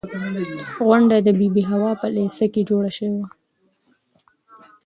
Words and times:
غونډه 0.85 1.17
د 1.25 1.27
بي 1.39 1.47
بي 1.55 1.63
حوا 1.71 1.91
په 2.01 2.07
لېسه 2.15 2.45
کې 2.53 2.61
جوړه 2.69 2.91
شوې 2.97 3.13
وه. 3.21 3.27